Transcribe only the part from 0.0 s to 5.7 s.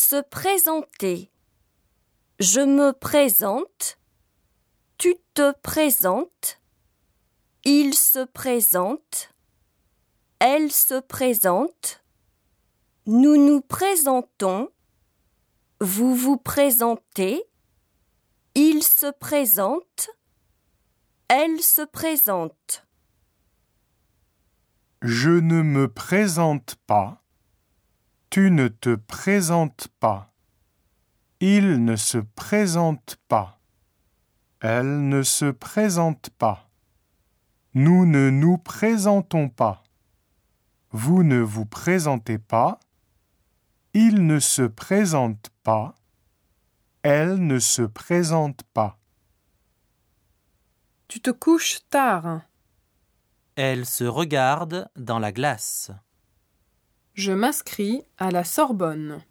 Se présenter. Je me présente. Tu te